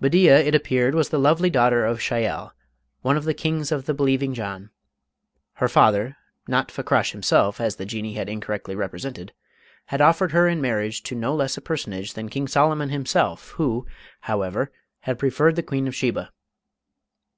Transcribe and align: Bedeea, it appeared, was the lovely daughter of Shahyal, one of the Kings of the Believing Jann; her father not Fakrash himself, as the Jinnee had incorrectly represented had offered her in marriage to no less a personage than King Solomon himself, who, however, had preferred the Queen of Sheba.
Bedeea, 0.00 0.38
it 0.42 0.54
appeared, 0.54 0.94
was 0.94 1.10
the 1.10 1.18
lovely 1.18 1.50
daughter 1.50 1.84
of 1.84 1.98
Shahyal, 2.00 2.52
one 3.02 3.18
of 3.18 3.24
the 3.24 3.34
Kings 3.34 3.70
of 3.70 3.84
the 3.84 3.92
Believing 3.92 4.32
Jann; 4.32 4.70
her 5.56 5.68
father 5.68 6.16
not 6.48 6.70
Fakrash 6.70 7.10
himself, 7.12 7.60
as 7.60 7.76
the 7.76 7.84
Jinnee 7.84 8.14
had 8.14 8.26
incorrectly 8.30 8.74
represented 8.74 9.34
had 9.92 10.00
offered 10.00 10.32
her 10.32 10.48
in 10.48 10.62
marriage 10.62 11.02
to 11.02 11.14
no 11.14 11.34
less 11.34 11.58
a 11.58 11.60
personage 11.60 12.14
than 12.14 12.30
King 12.30 12.48
Solomon 12.48 12.88
himself, 12.88 13.50
who, 13.58 13.86
however, 14.22 14.72
had 15.00 15.18
preferred 15.18 15.56
the 15.56 15.62
Queen 15.62 15.86
of 15.86 15.94
Sheba. 15.94 16.30